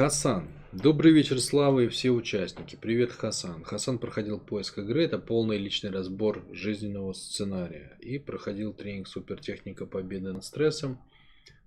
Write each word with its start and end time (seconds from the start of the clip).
Хасан. 0.00 0.48
Добрый 0.72 1.12
вечер, 1.12 1.38
Слава 1.40 1.80
и 1.80 1.88
все 1.88 2.08
участники. 2.08 2.74
Привет, 2.74 3.12
Хасан. 3.12 3.62
Хасан 3.64 3.98
проходил 3.98 4.40
поиск 4.40 4.78
игры. 4.78 5.04
Это 5.04 5.18
полный 5.18 5.58
личный 5.58 5.90
разбор 5.90 6.42
жизненного 6.52 7.12
сценария. 7.12 7.98
И 8.00 8.18
проходил 8.18 8.72
тренинг 8.72 9.08
супертехника 9.08 9.84
победы 9.84 10.32
над 10.32 10.42
стрессом, 10.42 11.02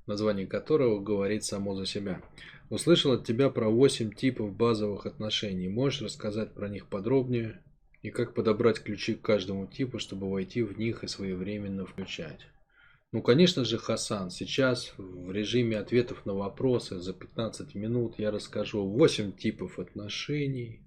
название 0.08 0.48
которого 0.48 1.00
говорит 1.00 1.44
само 1.44 1.76
за 1.76 1.86
себя. 1.86 2.24
Услышал 2.72 3.12
от 3.12 3.24
тебя 3.24 3.52
про 3.52 3.70
8 3.70 4.12
типов 4.14 4.52
базовых 4.52 5.06
отношений. 5.06 5.68
Можешь 5.68 6.02
рассказать 6.02 6.56
про 6.56 6.70
них 6.70 6.88
подробнее? 6.88 7.62
И 8.02 8.10
как 8.10 8.34
подобрать 8.34 8.80
ключи 8.80 9.14
к 9.14 9.22
каждому 9.22 9.68
типу, 9.68 10.00
чтобы 10.00 10.28
войти 10.28 10.64
в 10.64 10.76
них 10.80 11.04
и 11.04 11.08
своевременно 11.08 11.86
включать? 11.86 12.48
Ну, 13.14 13.22
конечно 13.22 13.64
же, 13.64 13.78
Хасан, 13.78 14.32
сейчас 14.32 14.92
в 14.98 15.32
режиме 15.32 15.78
ответов 15.78 16.26
на 16.26 16.34
вопросы 16.34 17.00
за 17.00 17.14
15 17.14 17.76
минут 17.76 18.16
я 18.18 18.32
расскажу 18.32 18.84
8 18.88 19.34
типов 19.34 19.78
отношений 19.78 20.82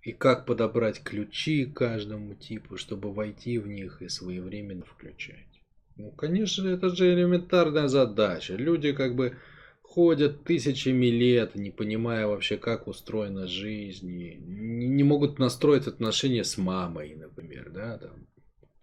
и 0.00 0.12
как 0.12 0.46
подобрать 0.46 1.02
ключи 1.02 1.66
каждому 1.66 2.34
типу, 2.34 2.76
чтобы 2.76 3.12
войти 3.12 3.58
в 3.58 3.66
них 3.66 4.00
и 4.00 4.08
своевременно 4.08 4.84
включать. 4.84 5.60
Ну, 5.96 6.12
конечно, 6.12 6.68
это 6.68 6.90
же 6.90 7.12
элементарная 7.12 7.88
задача. 7.88 8.54
Люди 8.54 8.92
как 8.92 9.16
бы 9.16 9.36
ходят 9.82 10.44
тысячами 10.44 11.06
лет, 11.06 11.56
не 11.56 11.72
понимая 11.72 12.28
вообще, 12.28 12.58
как 12.58 12.86
устроена 12.86 13.48
жизнь, 13.48 14.20
и 14.20 14.36
не 14.36 15.02
могут 15.02 15.40
настроить 15.40 15.88
отношения 15.88 16.44
с 16.44 16.58
мамой, 16.58 17.16
например, 17.16 17.70
да, 17.70 17.98
там, 17.98 18.25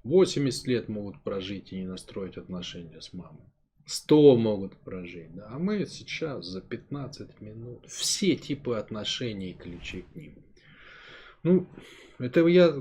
80 0.04 0.68
лет 0.68 0.90
могут 0.90 1.22
прожить 1.22 1.72
и 1.72 1.78
не 1.78 1.86
настроить 1.86 2.38
отношения 2.38 3.02
с 3.02 3.14
мамой. 3.14 3.46
100 3.86 4.38
могут 4.38 4.78
прожить, 4.78 5.34
да, 5.36 5.48
а 5.50 5.60
мы 5.60 5.86
сейчас 5.86 6.46
за 6.46 6.62
15 6.62 7.42
минут 7.42 7.86
все 7.88 8.36
типы 8.36 8.76
отношений 8.76 9.52
и 9.52 9.54
ключи 9.54 10.04
к 10.04 10.16
ним. 10.16 10.36
Ну, 11.44 11.68
это 12.18 12.48
я 12.48 12.74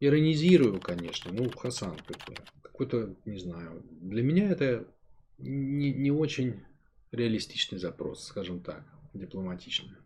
иронизирую, 0.00 0.80
конечно, 0.80 1.30
ну, 1.30 1.50
Хасан 1.50 1.96
какой 2.06 2.36
какой-то, 2.62 3.14
не 3.24 3.38
знаю, 3.38 3.84
для 4.00 4.22
меня 4.22 4.50
это 4.50 4.84
не, 5.38 5.92
не 5.92 6.10
очень 6.10 6.64
реалистичный 7.12 7.78
запрос, 7.78 8.24
скажем 8.24 8.60
так, 8.60 8.84
дипломатично. 9.12 9.96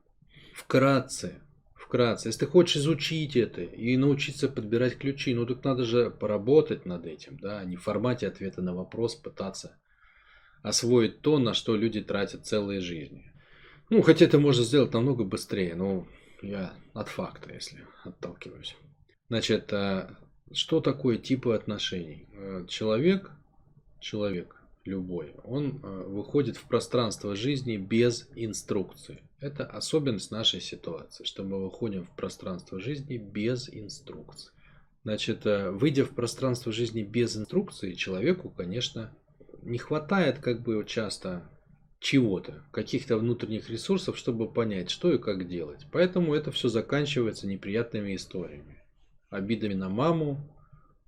Вкратце, 0.55 1.41
вкратце. 1.89 2.28
Если 2.28 2.41
ты 2.41 2.47
хочешь 2.47 2.77
изучить 2.77 3.34
это 3.34 3.62
и 3.62 3.97
научиться 3.97 4.48
подбирать 4.48 4.98
ключи, 4.98 5.34
ну 5.34 5.47
так 5.47 5.64
надо 5.64 5.84
же 5.84 6.11
поработать 6.11 6.84
над 6.84 7.06
этим, 7.06 7.39
да, 7.39 7.61
а 7.61 7.64
не 7.64 7.77
в 7.77 7.83
формате 7.83 8.28
ответа 8.28 8.61
на 8.62 8.75
вопрос 8.75 9.14
пытаться 9.14 9.78
освоить 10.62 11.22
то, 11.22 11.39
на 11.39 11.55
что 11.55 11.77
люди 11.77 12.03
тратят 12.03 12.47
целые 12.47 12.81
жизни. 12.81 13.33
Ну, 13.91 14.03
хотя 14.03 14.27
это 14.27 14.39
можно 14.39 14.64
сделать 14.64 14.92
намного 14.92 15.25
быстрее, 15.25 15.75
но 15.75 16.06
я 16.42 16.75
от 16.92 17.09
факта, 17.09 17.55
если 17.55 17.86
отталкиваюсь. 18.05 18.77
Значит, 19.31 19.72
а 19.72 20.19
что 20.53 20.81
такое 20.81 21.16
типы 21.16 21.55
отношений? 21.55 22.28
Э, 22.34 22.66
человек, 22.69 23.31
человек 24.00 24.62
любой, 24.84 25.34
он 25.44 25.81
э, 25.83 26.05
выходит 26.06 26.59
в 26.59 26.64
пространство 26.64 27.34
жизни 27.34 27.78
без 27.78 28.28
инструкции. 28.34 29.22
Это 29.41 29.64
особенность 29.64 30.33
нашей 30.33 30.61
ситуации, 30.61 31.25
что 31.25 31.44
мы 31.44 31.62
выходим 31.62 32.05
в 32.05 32.11
пространство 32.17 32.81
жизни 32.81 33.17
без 33.17 33.69
инструкции. 33.69 34.50
Значит, 35.05 35.47
э, 35.47 35.70
выйдя 35.70 36.05
в 36.05 36.14
пространство 36.14 36.72
жизни 36.72 37.03
без 37.03 37.36
инструкции, 37.36 37.92
человеку, 37.92 38.50
конечно, 38.50 39.16
не 39.62 39.78
хватает 39.78 40.41
как 40.41 40.62
бы 40.62 40.84
часто 40.84 41.48
чего-то, 42.00 42.64
каких-то 42.72 43.16
внутренних 43.16 43.70
ресурсов, 43.70 44.19
чтобы 44.19 44.53
понять, 44.53 44.91
что 44.91 45.12
и 45.12 45.19
как 45.19 45.48
делать. 45.48 45.86
Поэтому 45.92 46.34
это 46.34 46.50
все 46.50 46.69
заканчивается 46.69 47.47
неприятными 47.47 48.16
историями. 48.16 48.83
Обидами 49.31 49.75
на 49.75 49.89
маму, 49.89 50.39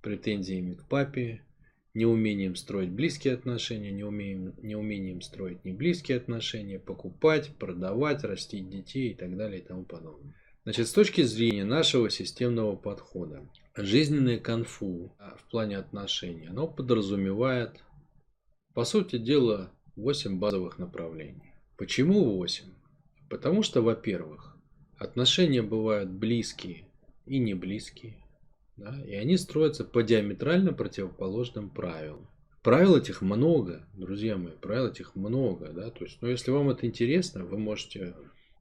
претензиями 0.01 0.75
к 0.75 0.87
папе, 0.87 1.45
неумением 1.93 2.55
строить 2.55 2.91
близкие 2.91 3.33
отношения, 3.33 3.91
неумением, 3.91 4.55
неумением 4.61 5.21
строить 5.21 5.65
неблизкие 5.65 6.17
отношения, 6.17 6.79
покупать, 6.79 7.55
продавать, 7.57 8.23
растить 8.23 8.69
детей 8.69 9.11
и 9.11 9.15
так 9.15 9.35
далее 9.35 9.61
и 9.61 9.65
тому 9.65 9.83
подобное. 9.83 10.35
Значит, 10.63 10.87
с 10.87 10.93
точки 10.93 11.21
зрения 11.23 11.65
нашего 11.65 12.09
системного 12.09 12.75
подхода, 12.75 13.49
жизненное 13.75 14.39
конфу 14.39 15.15
а, 15.17 15.35
в 15.35 15.49
плане 15.49 15.77
отношений, 15.77 16.47
оно 16.47 16.67
подразумевает, 16.67 17.83
по 18.73 18.85
сути 18.85 19.17
дела, 19.17 19.73
8 19.95 20.39
базовых 20.39 20.77
направлений. 20.77 21.53
Почему 21.77 22.37
8? 22.37 22.65
Потому 23.29 23.63
что, 23.63 23.81
во-первых, 23.81 24.55
отношения 24.97 25.63
бывают 25.63 26.11
близкие 26.11 26.85
и 27.25 27.39
не 27.39 27.55
близкие. 27.55 28.20
Да? 28.81 28.99
И 29.05 29.13
они 29.13 29.37
строятся 29.37 29.83
по 29.83 30.01
диаметрально 30.03 30.73
противоположным 30.73 31.69
правилам. 31.69 32.27
Правил 32.63 32.95
этих 32.95 33.21
много, 33.21 33.87
друзья 33.93 34.37
мои, 34.37 34.53
правил 34.53 34.87
этих 34.87 35.15
много. 35.15 35.69
Да? 35.71 35.89
То 35.91 36.05
есть, 36.05 36.17
ну, 36.21 36.27
если 36.27 36.51
вам 36.51 36.69
это 36.69 36.85
интересно, 36.85 37.45
вы 37.45 37.57
можете 37.57 38.15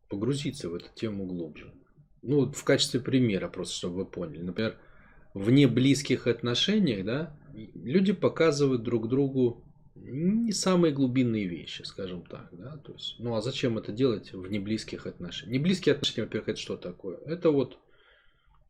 погрузиться 0.08 0.68
в 0.68 0.74
эту 0.74 0.86
тему 0.94 1.26
глубже. 1.26 1.72
Ну, 2.22 2.50
в 2.50 2.64
качестве 2.64 3.00
примера, 3.00 3.48
просто 3.48 3.74
чтобы 3.74 3.96
вы 3.96 4.06
поняли. 4.06 4.42
Например, 4.42 4.76
в 5.32 5.50
неблизких 5.50 6.26
отношениях, 6.26 7.04
да, 7.04 7.36
люди 7.54 8.12
показывают 8.12 8.82
друг 8.82 9.08
другу 9.08 9.64
не 9.94 10.52
самые 10.52 10.92
глубинные 10.92 11.46
вещи, 11.46 11.82
скажем 11.82 12.22
так, 12.22 12.48
да, 12.52 12.78
то 12.78 12.92
есть, 12.92 13.16
ну 13.18 13.34
а 13.34 13.42
зачем 13.42 13.76
это 13.76 13.92
делать 13.92 14.32
в 14.32 14.50
неблизких 14.50 15.06
отношениях? 15.06 15.58
Неблизкие 15.58 15.94
отношения, 15.94 16.24
во-первых, 16.24 16.48
это 16.48 16.58
что 16.58 16.76
такое? 16.76 17.18
Это 17.26 17.50
вот 17.50 17.78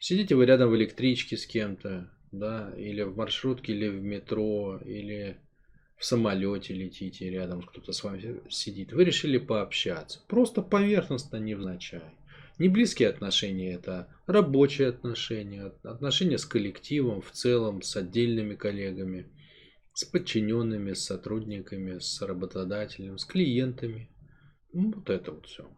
Сидите 0.00 0.34
вы 0.34 0.46
рядом 0.46 0.70
в 0.70 0.76
электричке 0.76 1.36
с 1.36 1.46
кем-то, 1.46 2.10
да, 2.32 2.72
или 2.76 3.02
в 3.02 3.18
маршрутке, 3.18 3.74
или 3.74 3.86
в 3.88 4.02
метро, 4.02 4.80
или 4.82 5.36
в 5.98 6.06
самолете 6.06 6.72
летите, 6.72 7.28
рядом 7.28 7.60
кто-то 7.60 7.92
с 7.92 8.02
вами 8.02 8.40
сидит. 8.48 8.94
Вы 8.94 9.04
решили 9.04 9.36
пообщаться. 9.36 10.20
Просто 10.26 10.62
поверхностно, 10.62 11.36
невзначай. 11.36 12.00
Не 12.58 12.70
близкие 12.70 13.10
отношения, 13.10 13.74
это 13.74 14.08
рабочие 14.26 14.88
отношения, 14.88 15.72
отношения 15.82 16.38
с 16.38 16.46
коллективом 16.46 17.20
в 17.20 17.30
целом, 17.32 17.82
с 17.82 17.94
отдельными 17.94 18.54
коллегами, 18.54 19.26
с 19.92 20.04
подчиненными, 20.06 20.94
с 20.94 21.04
сотрудниками, 21.04 21.98
с 21.98 22.22
работодателем, 22.22 23.18
с 23.18 23.26
клиентами. 23.26 24.08
Ну, 24.72 24.92
вот 24.92 25.10
это 25.10 25.32
вот 25.32 25.46
все. 25.46 25.70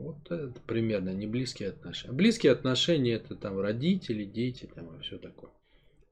Вот 0.00 0.30
это 0.30 0.60
примерно 0.66 1.10
не 1.10 1.26
близкие 1.26 1.68
отношения. 1.68 2.14
Близкие 2.14 2.52
отношения 2.52 3.14
это 3.14 3.34
там 3.34 3.58
родители, 3.60 4.24
дети 4.24 4.68
там 4.74 4.96
и 4.96 5.02
все 5.02 5.18
такое. 5.18 5.50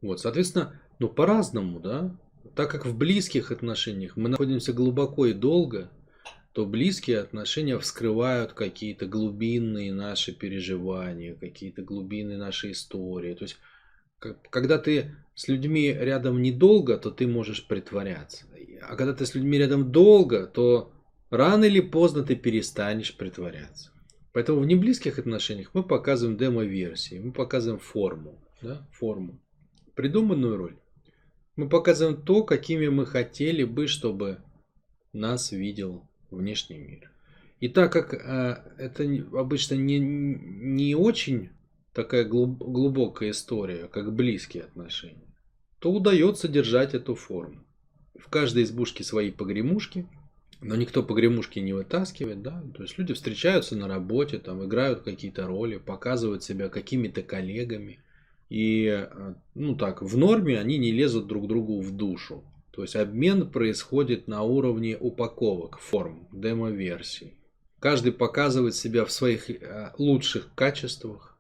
Вот, 0.03 0.21
соответственно, 0.21 0.78
ну 0.99 1.09
по-разному, 1.09 1.81
да. 1.81 2.15
Так 2.54 2.71
как 2.71 2.87
в 2.87 2.97
близких 2.97 3.50
отношениях 3.50 4.16
мы 4.16 4.28
находимся 4.28 4.72
глубоко 4.72 5.27
и 5.27 5.32
долго, 5.32 5.91
то 6.53 6.66
близкие 6.66 7.21
отношения 7.21 7.78
вскрывают 7.78 8.53
какие-то 8.53 9.06
глубинные 9.06 9.93
наши 9.93 10.32
переживания, 10.32 11.34
какие-то 11.34 11.82
глубинные 11.82 12.38
наши 12.38 12.72
истории. 12.72 13.34
То 13.34 13.44
есть, 13.44 13.59
когда 14.50 14.78
ты 14.78 15.15
с 15.34 15.48
людьми 15.48 15.93
рядом 15.93 16.43
недолго, 16.43 16.98
то 16.98 17.10
ты 17.10 17.27
можешь 17.27 17.66
притворяться. 17.66 18.44
А 18.82 18.97
когда 18.97 19.15
ты 19.15 19.25
с 19.25 19.34
людьми 19.34 19.56
рядом 19.59 19.93
долго, 19.93 20.47
то 20.47 20.93
Рано 21.31 21.65
или 21.65 21.81
поздно 21.81 22.22
ты 22.22 22.37
перестанешь 22.37 23.16
притворяться. 23.16 23.91
Поэтому 24.33 24.61
в 24.61 24.66
неблизких 24.66 25.19
отношениях 25.19 25.71
мы 25.75 25.83
показываем 25.83 26.39
демо-версии, 26.39 27.19
мы 27.19 27.33
показываем 27.33 27.81
форму, 27.81 28.39
да, 28.62 28.87
форму, 28.93 29.41
придуманную 29.94 30.56
роль. 30.56 30.77
Мы 31.56 31.69
показываем 31.69 32.22
то, 32.22 32.44
какими 32.44 32.89
мы 32.89 33.05
хотели 33.05 33.65
бы, 33.65 33.89
чтобы 33.89 34.39
нас 35.12 35.53
видел 35.53 36.09
внешний 36.31 36.78
мир. 36.78 37.11
И 37.60 37.69
так 37.69 37.93
как 37.93 38.15
э, 38.15 38.62
это 38.78 39.03
обычно 39.33 39.74
не, 39.74 39.98
не 39.98 40.95
очень 40.95 41.51
такая 41.92 42.24
глубокая 42.24 43.31
история, 43.31 43.89
как 43.89 44.15
близкие 44.15 44.63
отношения, 44.63 45.34
то 45.81 45.92
удается 45.92 46.47
держать 46.47 46.95
эту 46.95 47.16
форму. 47.16 47.65
В 48.16 48.31
каждой 48.31 48.63
избушке 48.63 49.04
свои 49.04 49.31
погремушки– 49.31 50.07
но 50.60 50.75
никто 50.77 51.03
погремушки 51.03 51.59
не 51.60 51.72
вытаскивает, 51.72 52.43
да, 52.43 52.63
то 52.75 52.83
есть 52.83 52.99
люди 52.99 53.15
встречаются 53.15 53.77
на 53.77 53.87
работе, 53.87 54.39
там 54.39 54.65
играют 54.65 55.03
какие-то 55.03 55.47
роли, 55.47 55.77
показывают 55.77 56.43
себя 56.43 56.69
какими-то 56.69 57.22
коллегами, 57.22 58.01
и, 58.49 58.87
э, 58.87 59.34
ну 59.55 59.77
так, 59.77 60.03
в 60.03 60.16
норме 60.16 60.59
они 60.59 60.78
не 60.78 60.91
лезут 60.91 61.27
друг 61.27 61.47
другу 61.47 61.81
в 61.81 61.93
душу, 61.93 62.43
то 62.72 62.83
есть 62.83 62.97
обмен 62.97 63.51
происходит 63.51 64.27
на 64.27 64.43
уровне 64.43 64.97
упаковок, 64.99 65.78
форм, 65.78 66.28
демо-версий. 66.33 67.34
Каждый 67.81 68.13
показывает 68.13 68.75
себя 68.75 69.05
в 69.05 69.13
своих 69.13 69.51
э, 69.51 69.93
лучших 69.99 70.53
качествах, 70.55 71.39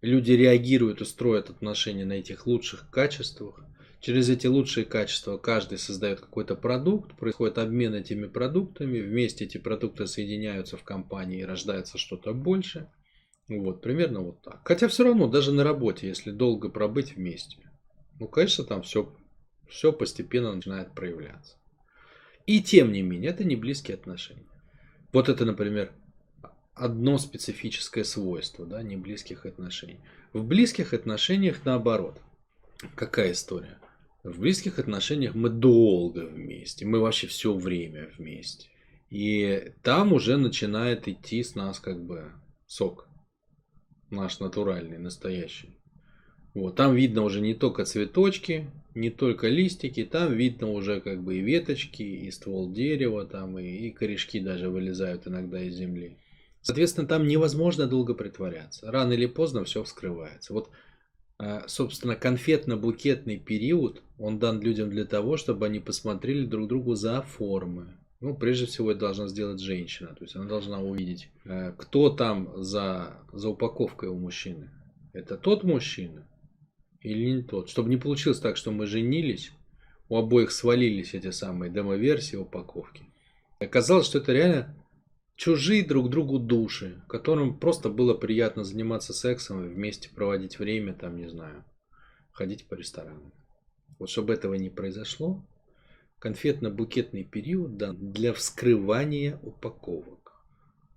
люди 0.00 0.32
реагируют 0.32 1.02
и 1.02 1.04
строят 1.04 1.50
отношения 1.50 2.06
на 2.06 2.14
этих 2.14 2.46
лучших 2.46 2.88
качествах, 2.90 3.62
Через 4.00 4.28
эти 4.28 4.46
лучшие 4.46 4.84
качества 4.84 5.36
каждый 5.36 5.78
создает 5.78 6.20
какой-то 6.20 6.54
продукт, 6.54 7.16
происходит 7.16 7.58
обмен 7.58 7.94
этими 7.94 8.26
продуктами, 8.26 9.00
вместе 9.00 9.44
эти 9.44 9.58
продукты 9.58 10.06
соединяются 10.06 10.76
в 10.76 10.84
компании 10.84 11.40
и 11.40 11.44
рождается 11.44 11.98
что-то 11.98 12.32
больше. 12.32 12.88
Вот, 13.48 13.80
примерно 13.80 14.20
вот 14.20 14.42
так. 14.42 14.60
Хотя 14.64 14.88
все 14.88 15.04
равно, 15.04 15.28
даже 15.28 15.52
на 15.52 15.64
работе, 15.64 16.08
если 16.08 16.30
долго 16.30 16.68
пробыть 16.68 17.16
вместе, 17.16 17.58
ну, 18.18 18.28
конечно, 18.28 18.64
там 18.64 18.82
все, 18.82 19.14
все 19.68 19.92
постепенно 19.92 20.54
начинает 20.54 20.92
проявляться. 20.94 21.56
И 22.46 22.62
тем 22.62 22.92
не 22.92 23.02
менее, 23.02 23.30
это 23.30 23.44
не 23.44 23.56
близкие 23.56 23.96
отношения. 23.96 24.46
Вот 25.12 25.28
это, 25.28 25.44
например, 25.44 25.92
одно 26.74 27.18
специфическое 27.18 28.04
свойство 28.04 28.66
да, 28.66 28.82
не 28.82 28.96
близких 28.96 29.46
отношений. 29.46 30.00
В 30.32 30.44
близких 30.44 30.92
отношениях 30.92 31.64
наоборот. 31.64 32.20
Какая 32.94 33.32
история? 33.32 33.78
В 34.26 34.40
близких 34.40 34.80
отношениях 34.80 35.36
мы 35.36 35.50
долго 35.50 36.26
вместе, 36.26 36.84
мы 36.84 36.98
вообще 36.98 37.28
все 37.28 37.54
время 37.54 38.10
вместе. 38.18 38.68
И 39.08 39.70
там 39.84 40.12
уже 40.12 40.36
начинает 40.36 41.06
идти 41.06 41.44
с 41.44 41.54
нас 41.54 41.78
как 41.78 42.04
бы 42.04 42.32
сок. 42.66 43.06
Наш 44.10 44.40
натуральный, 44.40 44.98
настоящий. 44.98 45.78
Вот, 46.54 46.74
там 46.74 46.96
видно 46.96 47.22
уже 47.22 47.40
не 47.40 47.54
только 47.54 47.84
цветочки, 47.84 48.68
не 48.96 49.10
только 49.10 49.46
листики, 49.46 50.04
там 50.04 50.32
видно 50.32 50.72
уже 50.72 51.00
как 51.00 51.22
бы 51.22 51.36
и 51.36 51.42
веточки, 51.42 52.02
и 52.02 52.28
ствол 52.32 52.72
дерева, 52.72 53.26
там 53.26 53.56
и, 53.60 53.64
и 53.64 53.90
корешки 53.92 54.40
даже 54.40 54.70
вылезают 54.70 55.28
иногда 55.28 55.62
из 55.62 55.74
земли. 55.76 56.18
Соответственно, 56.62 57.06
там 57.06 57.28
невозможно 57.28 57.86
долго 57.86 58.12
притворяться. 58.12 58.90
Рано 58.90 59.12
или 59.12 59.26
поздно 59.26 59.62
все 59.62 59.84
вскрывается. 59.84 60.52
Вот, 60.52 60.68
собственно, 61.66 62.14
конфетно-букетный 62.14 63.38
период, 63.38 64.02
он 64.18 64.38
дан 64.38 64.60
людям 64.60 64.90
для 64.90 65.04
того, 65.04 65.36
чтобы 65.36 65.66
они 65.66 65.80
посмотрели 65.80 66.46
друг 66.46 66.68
другу 66.68 66.94
за 66.94 67.22
формы. 67.22 67.96
Ну, 68.20 68.34
прежде 68.34 68.66
всего, 68.66 68.90
это 68.90 69.00
должна 69.00 69.28
сделать 69.28 69.60
женщина. 69.60 70.14
То 70.14 70.24
есть 70.24 70.36
она 70.36 70.46
должна 70.46 70.80
увидеть, 70.80 71.28
э, 71.44 71.72
кто 71.76 72.08
там 72.10 72.62
за, 72.62 73.18
за 73.32 73.50
упаковкой 73.50 74.08
у 74.08 74.16
мужчины. 74.16 74.70
Это 75.12 75.36
тот 75.36 75.64
мужчина 75.64 76.26
или 77.00 77.30
не 77.30 77.42
тот. 77.42 77.68
Чтобы 77.68 77.90
не 77.90 77.98
получилось 77.98 78.40
так, 78.40 78.56
что 78.56 78.70
мы 78.70 78.86
женились, 78.86 79.52
у 80.08 80.16
обоих 80.16 80.50
свалились 80.50 81.14
эти 81.14 81.30
самые 81.30 81.70
демо-версии 81.70 82.36
упаковки. 82.36 83.04
Оказалось, 83.58 84.06
что 84.06 84.18
это 84.18 84.32
реально 84.32 84.74
чужие 85.36 85.84
друг 85.84 86.10
другу 86.10 86.38
души, 86.38 87.02
которым 87.08 87.58
просто 87.58 87.88
было 87.88 88.14
приятно 88.14 88.64
заниматься 88.64 89.12
сексом 89.12 89.64
и 89.64 89.68
вместе 89.68 90.08
проводить 90.08 90.58
время, 90.58 90.94
там, 90.94 91.16
не 91.16 91.28
знаю, 91.28 91.64
ходить 92.32 92.66
по 92.66 92.74
ресторанам. 92.74 93.32
Вот 93.98 94.10
чтобы 94.10 94.34
этого 94.34 94.54
не 94.54 94.70
произошло, 94.70 95.46
конфетно-букетный 96.18 97.24
период 97.24 97.76
дан 97.76 98.12
для 98.12 98.32
вскрывания 98.32 99.38
упаковок. 99.42 100.16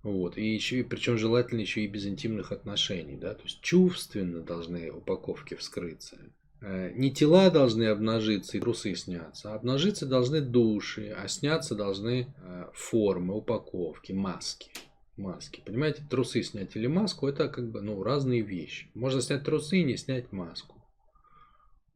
Вот. 0.02 0.38
И 0.38 0.54
еще, 0.54 0.80
и 0.80 0.82
причем 0.82 1.18
желательно 1.18 1.60
еще 1.60 1.82
и 1.82 1.88
без 1.88 2.06
интимных 2.06 2.52
отношений. 2.52 3.16
Да? 3.16 3.34
То 3.34 3.42
есть 3.44 3.60
чувственно 3.60 4.40
должны 4.40 4.90
упаковки 4.90 5.54
вскрыться. 5.54 6.18
Э, 6.62 6.92
не 6.94 7.10
тела 7.12 7.50
должны 7.50 7.84
обнажиться 7.84 8.56
и 8.58 8.60
трусы 8.60 8.94
сняться, 8.94 9.52
а 9.52 9.56
обнажиться 9.56 10.06
должны 10.06 10.40
души, 10.42 11.14
а 11.16 11.26
сняться 11.26 11.74
должны 11.74 12.34
э, 12.36 12.66
формы, 12.74 13.34
упаковки, 13.34 14.12
маски. 14.12 14.70
Маски. 15.16 15.62
Понимаете, 15.64 16.02
трусы 16.08 16.42
снять 16.42 16.76
или 16.76 16.86
маску 16.86 17.26
это 17.26 17.48
как 17.48 17.70
бы 17.70 17.80
ну, 17.80 18.02
разные 18.02 18.42
вещи. 18.42 18.90
Можно 18.94 19.20
снять 19.20 19.44
трусы 19.44 19.78
и 19.78 19.84
не 19.84 19.96
снять 19.96 20.32
маску. 20.32 20.76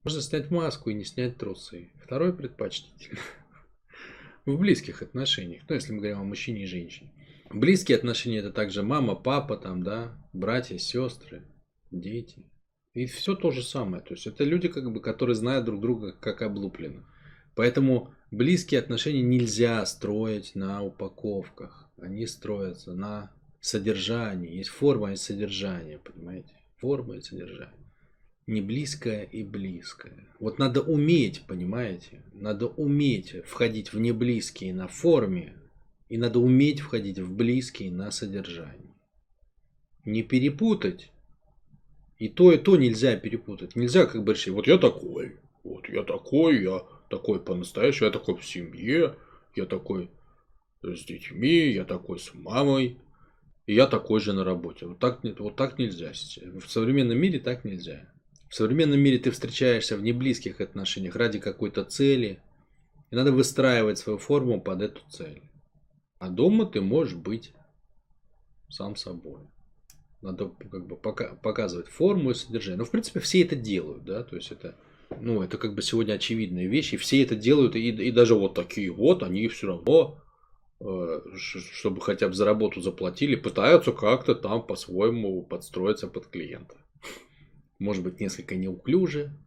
Можно 0.02 0.20
снять 0.20 0.50
маску 0.50 0.90
и 0.90 0.94
не 0.94 1.04
снять 1.04 1.38
трусы. 1.38 1.90
Второй 2.02 2.34
предпочтительно. 2.34 3.20
В 4.46 4.58
близких 4.58 5.00
отношениях. 5.00 5.62
Ну, 5.68 5.74
если 5.74 5.92
мы 5.92 5.98
говорим 5.98 6.20
о 6.20 6.24
мужчине 6.24 6.64
и 6.64 6.66
женщине. 6.66 7.12
Близкие 7.50 7.96
отношения 7.96 8.38
это 8.38 8.50
также 8.50 8.82
мама, 8.82 9.14
папа, 9.14 9.56
там, 9.56 9.82
да, 9.82 10.18
братья, 10.32 10.76
сестры, 10.76 11.46
дети. 11.90 12.44
И 12.94 13.06
все 13.06 13.34
то 13.34 13.50
же 13.50 13.62
самое. 13.62 14.02
То 14.02 14.14
есть 14.14 14.26
это 14.26 14.44
люди, 14.44 14.68
как 14.68 14.90
бы, 14.90 15.00
которые 15.00 15.34
знают 15.34 15.64
друг 15.64 15.80
друга 15.80 16.12
как 16.12 16.42
облуплено. 16.42 17.04
Поэтому 17.56 18.14
близкие 18.30 18.80
отношения 18.80 19.22
нельзя 19.22 19.84
строить 19.84 20.54
на 20.54 20.82
упаковках. 20.82 21.88
Они 22.00 22.26
строятся 22.26 22.92
на 22.92 23.32
содержании. 23.60 24.56
Есть 24.56 24.70
форма 24.70 25.12
и 25.12 25.16
содержание, 25.16 25.98
понимаете? 25.98 26.54
Форма 26.76 27.16
и 27.16 27.20
содержание. 27.20 27.74
Не 28.46 28.60
близкое 28.60 29.22
и 29.22 29.42
близкое. 29.42 30.28
Вот 30.38 30.58
надо 30.58 30.82
уметь, 30.82 31.42
понимаете? 31.46 32.22
Надо 32.32 32.66
уметь 32.66 33.44
входить 33.46 33.92
в 33.92 33.98
неблизкие 33.98 34.74
на 34.74 34.86
форме, 34.86 35.54
и 36.10 36.18
надо 36.18 36.40
уметь 36.40 36.80
входить 36.80 37.18
в 37.18 37.34
близкие 37.34 37.90
на 37.90 38.10
содержание. 38.10 38.94
Не 40.04 40.22
перепутать. 40.22 41.10
И 42.18 42.28
то, 42.28 42.52
и 42.52 42.58
то 42.58 42.76
нельзя 42.76 43.16
перепутать. 43.16 43.76
Нельзя 43.76 44.06
как 44.06 44.22
бы 44.22 44.34
решить, 44.34 44.54
вот 44.54 44.66
я 44.66 44.78
такой, 44.78 45.36
вот 45.64 45.88
я 45.88 46.02
такой, 46.02 46.62
я 46.62 46.82
такой 47.10 47.40
по-настоящему, 47.40 48.06
я 48.06 48.12
такой 48.12 48.36
в 48.36 48.44
семье, 48.44 49.16
я 49.56 49.66
такой 49.66 50.10
с 50.82 51.04
детьми, 51.04 51.72
я 51.72 51.84
такой 51.84 52.18
с 52.18 52.32
мамой, 52.34 52.98
и 53.66 53.74
я 53.74 53.86
такой 53.86 54.20
же 54.20 54.32
на 54.32 54.44
работе. 54.44 54.86
Вот 54.86 54.98
так, 54.98 55.20
вот 55.38 55.56
так 55.56 55.78
нельзя. 55.78 56.12
В 56.12 56.70
современном 56.70 57.18
мире 57.18 57.40
так 57.40 57.64
нельзя. 57.64 58.12
В 58.48 58.54
современном 58.54 59.00
мире 59.00 59.18
ты 59.18 59.30
встречаешься 59.30 59.96
в 59.96 60.02
неблизких 60.02 60.60
отношениях 60.60 61.16
ради 61.16 61.38
какой-то 61.38 61.84
цели. 61.84 62.40
И 63.10 63.16
надо 63.16 63.32
выстраивать 63.32 63.98
свою 63.98 64.18
форму 64.18 64.60
под 64.60 64.82
эту 64.82 65.00
цель. 65.10 65.42
А 66.18 66.28
дома 66.28 66.66
ты 66.66 66.80
можешь 66.80 67.14
быть 67.14 67.52
сам 68.68 68.96
собой. 68.96 69.40
Надо 70.24 70.48
как 70.70 70.86
бы 70.86 70.96
пока, 70.96 71.34
показывать 71.34 71.88
форму 71.88 72.30
и 72.30 72.34
содержание. 72.34 72.78
Но 72.78 72.86
в 72.86 72.90
принципе 72.90 73.20
все 73.20 73.42
это 73.42 73.56
делают, 73.56 74.04
да, 74.04 74.24
то 74.24 74.36
есть 74.36 74.50
это, 74.52 74.74
ну, 75.20 75.42
это 75.42 75.58
как 75.58 75.74
бы 75.74 75.82
сегодня 75.82 76.14
очевидные 76.14 76.66
вещи. 76.66 76.96
Все 76.96 77.22
это 77.22 77.36
делают, 77.36 77.76
и, 77.76 77.90
и 77.90 78.10
даже 78.10 78.34
вот 78.34 78.54
такие 78.54 78.90
вот, 78.90 79.22
они 79.22 79.46
все 79.48 79.66
равно, 79.66 80.22
э, 80.80 81.20
чтобы 81.36 82.00
хотя 82.00 82.28
бы 82.28 82.32
за 82.32 82.46
работу 82.46 82.80
заплатили, 82.80 83.36
пытаются 83.36 83.92
как-то 83.92 84.34
там 84.34 84.66
по-своему 84.66 85.42
подстроиться 85.42 86.08
под 86.08 86.28
клиента. 86.28 86.78
Может 87.78 88.02
быть, 88.02 88.18
несколько 88.18 88.56
неуклюже, 88.56 89.38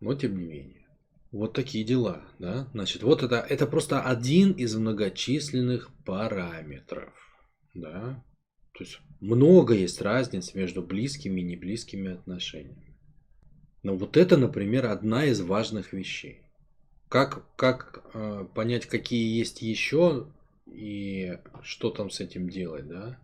но 0.00 0.14
тем 0.14 0.38
не 0.38 0.44
менее. 0.44 0.86
Вот 1.32 1.52
такие 1.52 1.84
дела, 1.84 2.22
да? 2.38 2.66
Значит, 2.72 3.02
вот 3.02 3.22
это, 3.22 3.36
это 3.40 3.66
просто 3.66 4.00
один 4.00 4.52
из 4.52 4.74
многочисленных 4.74 5.90
параметров, 6.06 7.12
да? 7.74 8.24
То 8.72 8.84
есть 8.84 9.00
много 9.20 9.74
есть 9.74 10.00
разниц 10.00 10.54
между 10.54 10.82
близкими 10.82 11.40
и 11.40 11.44
неблизкими 11.44 12.12
отношениями. 12.12 12.96
Но 13.82 13.96
вот 13.96 14.16
это, 14.16 14.36
например, 14.36 14.86
одна 14.86 15.26
из 15.26 15.40
важных 15.40 15.92
вещей. 15.92 16.42
Как, 17.08 17.44
как 17.56 18.04
э, 18.14 18.46
понять, 18.54 18.86
какие 18.86 19.38
есть 19.38 19.62
еще 19.62 20.26
и 20.66 21.38
что 21.62 21.90
там 21.90 22.10
с 22.10 22.20
этим 22.20 22.48
делать, 22.48 22.88
да? 22.88 23.18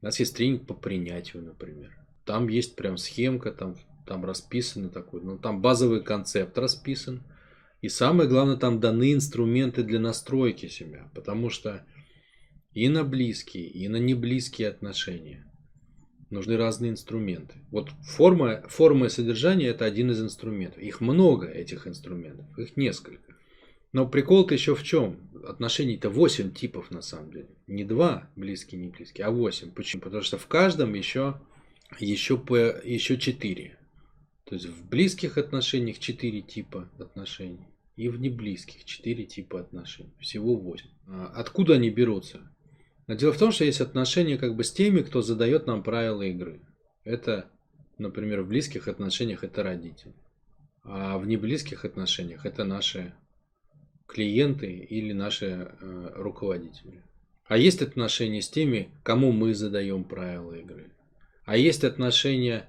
У 0.00 0.06
нас 0.06 0.18
есть 0.18 0.36
тренинг 0.36 0.66
по 0.66 0.74
принятию, 0.74 1.42
например. 1.42 1.96
Там 2.24 2.48
есть 2.48 2.76
прям 2.76 2.96
схемка, 2.96 3.52
там, 3.52 3.76
там 4.06 4.24
расписано 4.24 4.88
такой, 4.88 5.20
ну 5.20 5.38
там 5.38 5.60
базовый 5.60 6.02
концепт 6.02 6.56
расписан– 6.58 7.22
и 7.82 7.88
самое 7.88 8.28
главное, 8.28 8.56
там 8.56 8.80
даны 8.80 9.12
инструменты 9.12 9.82
для 9.82 10.00
настройки 10.00 10.66
себя. 10.66 11.08
Потому 11.14 11.50
что 11.50 11.84
и 12.76 12.90
на 12.90 13.04
близкие, 13.04 13.66
и 13.66 13.88
на 13.88 13.96
неблизкие 13.96 14.68
отношения 14.68 15.50
нужны 16.28 16.58
разные 16.58 16.90
инструменты. 16.90 17.54
Вот 17.70 17.88
форма, 18.02 18.62
форма 18.68 19.06
и 19.06 19.08
содержание 19.08 19.70
это 19.70 19.86
один 19.86 20.10
из 20.10 20.20
инструментов. 20.20 20.82
Их 20.82 21.00
много, 21.00 21.46
этих 21.46 21.86
инструментов. 21.86 22.46
Их 22.58 22.76
несколько. 22.76 23.34
Но 23.92 24.06
прикол-то 24.06 24.52
еще 24.52 24.74
в 24.74 24.82
чем? 24.82 25.30
Отношений-то 25.48 26.10
8 26.10 26.52
типов 26.52 26.90
на 26.90 27.00
самом 27.00 27.32
деле. 27.32 27.48
Не 27.66 27.84
2 27.84 28.30
близкие, 28.36 28.78
не 28.78 28.88
близкие, 28.88 29.26
а 29.26 29.30
8. 29.30 29.70
Почему? 29.70 30.02
Потому 30.02 30.22
что 30.22 30.36
в 30.36 30.46
каждом 30.46 30.92
еще, 30.92 31.40
еще, 31.98 32.36
по, 32.36 32.56
еще 32.84 33.16
4. 33.16 33.78
То 34.44 34.54
есть 34.54 34.66
в 34.66 34.86
близких 34.86 35.38
отношениях 35.38 35.98
4 35.98 36.42
типа 36.42 36.90
отношений 36.98 37.68
и 37.96 38.10
в 38.10 38.20
неблизких 38.20 38.84
4 38.84 39.24
типа 39.24 39.60
отношений. 39.60 40.12
Всего 40.20 40.56
8. 40.56 40.86
А 41.06 41.32
откуда 41.36 41.76
они 41.76 41.88
берутся? 41.88 42.52
Но 43.06 43.14
дело 43.14 43.32
в 43.32 43.38
том, 43.38 43.52
что 43.52 43.64
есть 43.64 43.80
отношения 43.80 44.36
как 44.36 44.56
бы 44.56 44.64
с 44.64 44.72
теми, 44.72 45.00
кто 45.00 45.22
задает 45.22 45.66
нам 45.66 45.82
правила 45.82 46.22
игры. 46.22 46.60
Это, 47.04 47.48
например, 47.98 48.42
в 48.42 48.48
близких 48.48 48.88
отношениях 48.88 49.44
это 49.44 49.62
родители. 49.62 50.14
А 50.82 51.18
в 51.18 51.26
неблизких 51.26 51.84
отношениях 51.84 52.46
это 52.46 52.64
наши 52.64 53.14
клиенты 54.06 54.72
или 54.72 55.12
наши 55.12 55.46
э, 55.46 56.10
руководители. 56.14 57.02
А 57.46 57.56
есть 57.56 57.82
отношения 57.82 58.42
с 58.42 58.48
теми, 58.48 58.90
кому 59.02 59.32
мы 59.32 59.54
задаем 59.54 60.04
правила 60.04 60.54
игры. 60.54 60.90
А 61.44 61.56
есть 61.56 61.84
отношения 61.84 62.68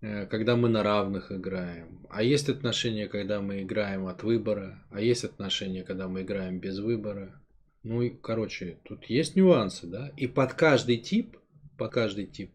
э, 0.00 0.26
когда 0.26 0.56
мы 0.56 0.68
на 0.68 0.82
равных 0.82 1.32
играем. 1.32 2.06
А 2.08 2.22
есть 2.22 2.48
отношения, 2.48 3.08
когда 3.08 3.42
мы 3.42 3.62
играем 3.62 4.06
от 4.06 4.22
выбора. 4.22 4.82
А 4.90 5.00
есть 5.00 5.24
отношения, 5.24 5.82
когда 5.82 6.08
мы 6.08 6.22
играем 6.22 6.60
без 6.60 6.78
выбора. 6.78 7.42
Ну 7.88 8.02
и, 8.02 8.10
короче, 8.10 8.78
тут 8.82 9.04
есть 9.04 9.36
нюансы, 9.36 9.86
да. 9.86 10.10
И 10.16 10.26
под 10.26 10.54
каждый 10.54 10.96
тип, 10.96 11.36
под 11.78 11.92
каждый 11.92 12.26
тип 12.26 12.50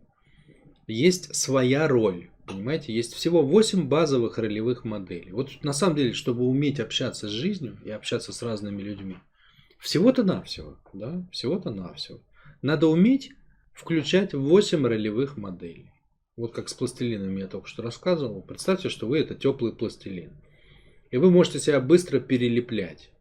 есть 0.87 1.33
своя 1.33 1.87
роль. 1.87 2.29
Понимаете, 2.45 2.93
есть 2.93 3.13
всего 3.13 3.41
8 3.41 3.87
базовых 3.87 4.37
ролевых 4.37 4.83
моделей. 4.83 5.31
Вот 5.31 5.63
на 5.63 5.71
самом 5.71 5.95
деле, 5.95 6.11
чтобы 6.11 6.43
уметь 6.43 6.81
общаться 6.81 7.29
с 7.29 7.31
жизнью 7.31 7.77
и 7.85 7.91
общаться 7.91 8.33
с 8.33 8.43
разными 8.43 8.81
людьми, 8.81 9.19
всего-то 9.79 10.23
навсего, 10.23 10.77
да, 10.91 11.25
всего-то 11.31 11.69
навсего. 11.71 12.19
Надо 12.61 12.87
уметь 12.87 13.31
включать 13.71 14.33
8 14.33 14.85
ролевых 14.85 15.37
моделей. 15.37 15.93
Вот 16.35 16.51
как 16.51 16.67
с 16.67 16.73
пластилином 16.73 17.37
я 17.37 17.47
только 17.47 17.69
что 17.69 17.81
рассказывал. 17.81 18.41
Представьте, 18.41 18.89
что 18.89 19.07
вы 19.07 19.19
это 19.19 19.35
теплый 19.35 19.71
пластилин. 19.71 20.33
И 21.09 21.15
вы 21.15 21.31
можете 21.31 21.59
себя 21.59 21.79
быстро 21.79 22.19
перелеплять. 22.19 23.11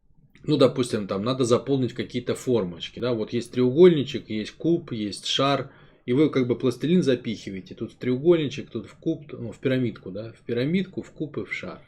Ну, 0.43 0.57
допустим, 0.57 1.07
там 1.07 1.23
надо 1.23 1.45
заполнить 1.45 1.93
какие-то 1.93 2.35
формочки. 2.35 2.99
Да? 2.99 3.13
Вот 3.13 3.33
есть 3.33 3.53
треугольничек, 3.53 4.31
есть 4.31 4.53
куб, 4.53 4.93
есть 4.93 5.27
шар. 5.27 5.71
И 6.07 6.13
вы 6.13 6.31
как 6.31 6.49
бы 6.49 6.57
пластилин 6.57 7.03
запихиваете. 7.03 7.75
Тут 7.75 7.93
в 7.93 7.97
треугольничек, 7.97 8.71
тут 8.71 8.87
в 8.87 8.95
куб, 8.95 9.33
ну, 9.33 9.53
в 9.53 9.59
пирамидку, 9.59 10.11
да, 10.11 10.33
в 10.33 10.41
пирамидку, 10.41 11.03
в 11.03 11.11
куб 11.11 11.39
и 11.39 11.45
в 11.45 11.53
шар. 11.53 11.81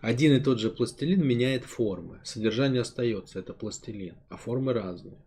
Один 0.00 0.32
и 0.34 0.40
тот 0.40 0.60
же 0.60 0.70
пластилин 0.70 1.26
меняет 1.26 1.64
формы. 1.64 2.20
Содержание 2.22 2.82
остается, 2.82 3.40
это 3.40 3.52
пластилин, 3.52 4.14
а 4.28 4.36
формы 4.36 4.72
разные. 4.72 5.18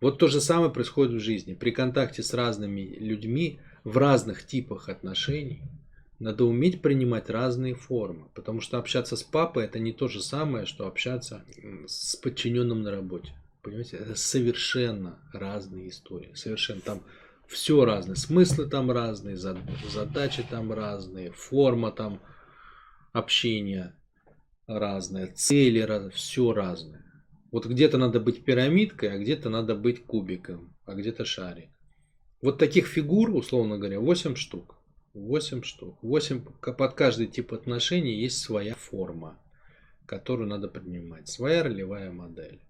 Вот 0.00 0.18
то 0.18 0.28
же 0.28 0.40
самое 0.40 0.70
происходит 0.70 1.14
в 1.14 1.20
жизни. 1.20 1.54
При 1.54 1.70
контакте 1.70 2.22
с 2.22 2.32
разными 2.34 2.82
людьми 2.98 3.60
в 3.82 3.96
разных 3.96 4.46
типах 4.46 4.88
отношений 4.88 5.62
надо 6.18 6.44
уметь 6.44 6.82
принимать 6.82 7.30
разные 7.30 7.74
формы. 7.74 8.28
Потому 8.34 8.60
что 8.60 8.78
общаться 8.78 9.16
с 9.16 9.22
папой 9.22 9.64
это 9.64 9.78
не 9.78 9.92
то 9.92 10.08
же 10.08 10.22
самое, 10.22 10.66
что 10.66 10.86
общаться 10.86 11.44
с 11.86 12.16
подчиненным 12.16 12.82
на 12.82 12.90
работе. 12.90 13.32
Понимаете, 13.62 13.96
это 13.96 14.14
совершенно 14.14 15.18
разные 15.32 15.88
истории. 15.88 16.32
Совершенно 16.34 16.80
там 16.80 17.02
все 17.48 17.84
разное. 17.84 18.16
Смыслы 18.16 18.68
там 18.68 18.90
разные, 18.90 19.36
задачи 19.36 20.44
там 20.48 20.72
разные, 20.72 21.32
форма 21.32 21.92
там 21.92 22.20
общения 23.12 23.94
разная, 24.66 25.28
цели 25.28 25.80
разные, 25.80 26.10
все 26.10 26.52
разное. 26.52 27.04
Вот 27.52 27.66
где-то 27.66 27.98
надо 27.98 28.20
быть 28.20 28.44
пирамидкой, 28.44 29.12
а 29.12 29.18
где-то 29.18 29.48
надо 29.48 29.74
быть 29.74 30.04
кубиком, 30.04 30.76
а 30.84 30.94
где-то 30.94 31.24
шарик. 31.24 31.70
Вот 32.42 32.58
таких 32.58 32.86
фигур, 32.86 33.30
условно 33.30 33.78
говоря, 33.78 34.00
8 34.00 34.34
штук. 34.34 34.76
8 35.16 35.62
штук. 35.62 35.98
8, 36.02 36.42
под 36.60 36.94
каждый 36.94 37.26
тип 37.26 37.52
отношений 37.54 38.14
есть 38.14 38.38
своя 38.38 38.74
форма, 38.74 39.38
которую 40.04 40.48
надо 40.48 40.68
принимать. 40.68 41.28
Своя 41.28 41.62
ролевая 41.62 42.12
модель. 42.12 42.60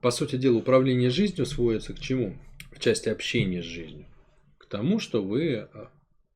По 0.00 0.10
сути 0.10 0.36
дела, 0.36 0.58
управление 0.58 1.10
жизнью 1.10 1.46
сводится 1.46 1.94
к 1.94 1.98
чему? 1.98 2.36
В 2.72 2.78
части 2.78 3.08
общения 3.08 3.62
с 3.62 3.66
жизнью. 3.66 4.06
К 4.58 4.66
тому, 4.66 4.98
что 4.98 5.22
вы 5.22 5.68
а, 5.72 5.90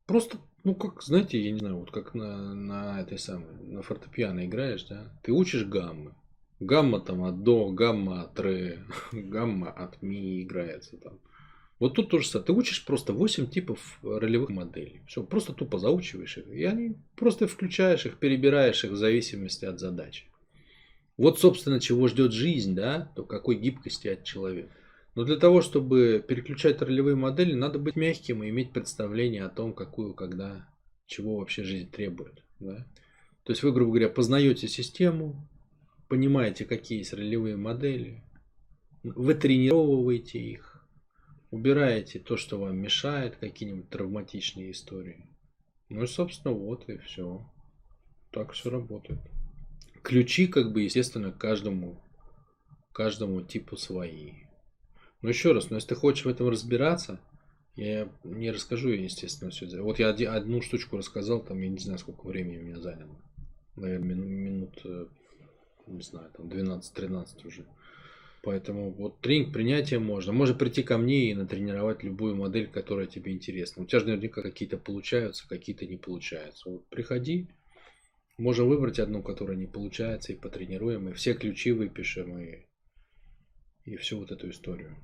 просто, 0.06 0.38
ну 0.64 0.74
как, 0.74 1.02
знаете, 1.02 1.40
я 1.40 1.52
не 1.52 1.58
знаю, 1.58 1.78
вот 1.78 1.90
как 1.90 2.14
на, 2.14 2.54
на 2.54 3.00
этой 3.00 3.18
самой, 3.18 3.62
на 3.62 3.82
фортепиано 3.82 4.46
играешь, 4.46 4.84
да, 4.84 5.12
ты 5.22 5.32
учишь 5.32 5.64
гаммы. 5.64 6.14
Гамма 6.60 7.00
там 7.00 7.24
от 7.24 7.42
до, 7.42 7.70
гамма 7.70 8.22
от 8.22 8.40
ре, 8.40 8.84
гамма 9.12 9.70
от 9.70 10.00
ми 10.00 10.42
играется 10.42 10.96
там. 10.96 11.18
Вот 11.78 11.94
тут 11.94 12.08
тоже 12.08 12.26
самое. 12.26 12.46
Ты 12.46 12.52
учишь 12.52 12.84
просто 12.84 13.12
8 13.12 13.48
типов 13.48 13.98
ролевых 14.02 14.48
моделей. 14.48 15.02
Все, 15.06 15.22
просто 15.22 15.52
тупо 15.52 15.78
заучиваешь 15.78 16.38
их. 16.38 16.48
И 16.48 16.64
они 16.64 16.96
просто 17.16 17.46
включаешь 17.46 18.06
их, 18.06 18.18
перебираешь 18.18 18.84
их 18.84 18.92
в 18.92 18.96
зависимости 18.96 19.64
от 19.66 19.78
задачи. 19.78 20.24
Вот, 21.18 21.38
собственно, 21.38 21.80
чего 21.80 22.08
ждет 22.08 22.32
жизнь, 22.32 22.74
да, 22.74 23.12
то 23.14 23.24
какой 23.24 23.56
гибкости 23.56 24.08
от 24.08 24.24
человека. 24.24 24.70
Но 25.14 25.24
для 25.24 25.36
того, 25.36 25.62
чтобы 25.62 26.22
переключать 26.26 26.82
ролевые 26.82 27.16
модели, 27.16 27.54
надо 27.54 27.78
быть 27.78 27.96
мягким 27.96 28.42
и 28.42 28.50
иметь 28.50 28.72
представление 28.72 29.44
о 29.44 29.48
том, 29.48 29.72
какую, 29.72 30.12
когда, 30.12 30.68
чего 31.06 31.38
вообще 31.38 31.64
жизнь 31.64 31.90
требует. 31.90 32.42
Да? 32.60 32.86
То 33.44 33.52
есть 33.52 33.62
вы, 33.62 33.72
грубо 33.72 33.92
говоря, 33.92 34.10
познаете 34.10 34.68
систему, 34.68 35.48
понимаете, 36.08 36.66
какие 36.66 36.98
есть 36.98 37.14
ролевые 37.14 37.56
модели, 37.56 38.22
вы 39.02 39.34
тренировываете 39.34 40.38
их, 40.38 40.75
убираете 41.50 42.18
то, 42.18 42.36
что 42.36 42.58
вам 42.58 42.78
мешает, 42.78 43.36
какие-нибудь 43.36 43.90
травматичные 43.90 44.70
истории. 44.70 45.26
Ну 45.88 46.02
и, 46.02 46.06
собственно, 46.06 46.52
вот 46.52 46.88
и 46.88 46.98
все. 46.98 47.48
Так 48.32 48.52
все 48.52 48.70
работает. 48.70 49.20
Ключи, 50.02 50.46
как 50.46 50.72
бы, 50.72 50.82
естественно, 50.82 51.32
каждому, 51.32 52.00
каждому 52.92 53.42
типу 53.42 53.76
свои. 53.76 54.32
Но 55.22 55.28
еще 55.28 55.52
раз, 55.52 55.70
но 55.70 55.76
если 55.76 55.90
ты 55.90 55.94
хочешь 55.94 56.24
в 56.24 56.28
этом 56.28 56.48
разбираться, 56.48 57.20
я 57.74 58.08
не 58.24 58.50
расскажу, 58.50 58.90
естественно, 58.90 59.50
все. 59.50 59.66
Вот 59.82 59.98
я 59.98 60.10
одну 60.10 60.62
штучку 60.62 60.96
рассказал, 60.96 61.42
там, 61.42 61.60
я 61.60 61.68
не 61.68 61.78
знаю, 61.78 61.98
сколько 61.98 62.26
времени 62.26 62.58
у 62.58 62.62
меня 62.62 62.80
заняло. 62.80 63.20
Наверное, 63.76 64.16
минут 64.16 64.80
э, 64.84 65.06
не 65.86 66.02
знаю, 66.02 66.30
там 66.36 66.46
12-13 66.46 67.46
уже. 67.46 67.66
Поэтому 68.42 68.92
вот 68.92 69.20
тренинг 69.20 69.52
принятия 69.52 69.98
можно. 69.98 70.32
Можно 70.32 70.54
прийти 70.54 70.82
ко 70.82 70.98
мне 70.98 71.30
и 71.30 71.34
натренировать 71.34 72.02
любую 72.04 72.36
модель, 72.36 72.68
которая 72.68 73.06
тебе 73.06 73.32
интересна. 73.32 73.82
У 73.82 73.86
тебя 73.86 74.00
же 74.00 74.06
наверняка 74.06 74.42
какие-то 74.42 74.76
получаются, 74.78 75.48
какие-то 75.48 75.86
не 75.86 75.96
получаются. 75.96 76.70
Вот 76.70 76.86
приходи, 76.88 77.48
можем 78.38 78.68
выбрать 78.68 78.98
одну, 78.98 79.22
которая 79.22 79.56
не 79.56 79.66
получается, 79.66 80.32
и 80.32 80.36
потренируем, 80.36 81.08
и 81.08 81.12
все 81.12 81.34
ключи 81.34 81.72
выпишем, 81.72 82.38
и, 82.38 82.66
и 83.84 83.96
всю 83.96 84.18
вот 84.18 84.30
эту 84.30 84.50
историю. 84.50 84.96